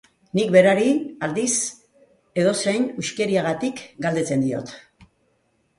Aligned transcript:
Nik 0.37 0.47
berari, 0.53 0.87
aldiz, 1.27 1.51
edozein 2.45 2.89
huskeriagatik 3.03 3.87
galdetzen 4.07 4.49
diot. 4.49 4.75